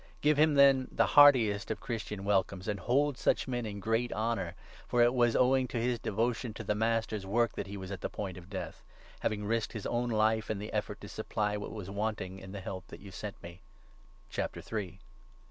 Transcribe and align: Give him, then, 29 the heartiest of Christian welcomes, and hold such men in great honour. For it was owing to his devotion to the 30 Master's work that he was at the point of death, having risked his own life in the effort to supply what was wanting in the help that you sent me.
Give 0.21 0.39
him, 0.39 0.55
then, 0.55 0.87
29 0.87 0.95
the 0.95 1.05
heartiest 1.05 1.69
of 1.69 1.79
Christian 1.79 2.25
welcomes, 2.25 2.67
and 2.67 2.79
hold 2.79 3.19
such 3.19 3.47
men 3.47 3.67
in 3.67 3.79
great 3.79 4.11
honour. 4.13 4.55
For 4.87 5.03
it 5.03 5.13
was 5.13 5.35
owing 5.35 5.67
to 5.67 5.77
his 5.79 5.99
devotion 5.99 6.55
to 6.55 6.63
the 6.63 6.73
30 6.73 6.79
Master's 6.79 7.25
work 7.27 7.51
that 7.53 7.67
he 7.67 7.77
was 7.77 7.91
at 7.91 8.01
the 8.01 8.09
point 8.09 8.35
of 8.35 8.49
death, 8.49 8.81
having 9.19 9.45
risked 9.45 9.73
his 9.73 9.85
own 9.85 10.09
life 10.09 10.49
in 10.49 10.57
the 10.57 10.73
effort 10.73 11.01
to 11.01 11.07
supply 11.07 11.55
what 11.55 11.71
was 11.71 11.91
wanting 11.91 12.39
in 12.39 12.51
the 12.51 12.61
help 12.61 12.87
that 12.87 12.99
you 12.99 13.11
sent 13.11 13.35
me. 13.43 13.61